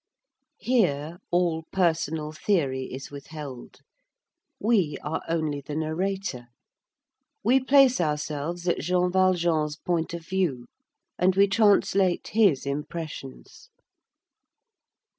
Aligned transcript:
Here 0.57 1.19
all 1.29 1.65
personal 1.71 2.31
theory 2.31 2.85
is 2.85 3.11
withheld; 3.11 3.81
we 4.59 4.97
are 5.03 5.21
only 5.29 5.61
the 5.61 5.75
narrator; 5.75 6.47
we 7.43 7.59
place 7.59 8.01
ourselves 8.01 8.67
at 8.67 8.79
Jean 8.79 9.11
Valjean's 9.11 9.75
point 9.77 10.15
of 10.15 10.25
view, 10.25 10.65
and 11.19 11.35
we 11.35 11.47
translate 11.47 12.29
his 12.29 12.65
impressions. 12.65 13.69